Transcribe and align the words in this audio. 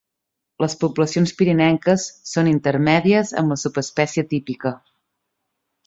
Les 0.63 0.75
poblacions 0.83 1.33
pirinenques 1.41 2.05
són 2.31 2.51
intermèdies 2.53 3.35
amb 3.43 3.55
la 3.55 3.59
subespècie 3.67 4.25
típica. 4.35 4.77